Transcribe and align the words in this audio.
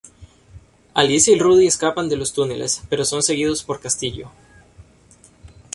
Alicia 0.95 1.35
y 1.35 1.37
Rudy 1.37 1.67
escapan 1.67 2.09
de 2.09 2.17
los 2.17 2.33
túneles, 2.33 2.81
pero 2.89 3.05
son 3.05 3.21
seguidos 3.21 3.61
por 3.63 3.79
Castillo. 3.79 4.31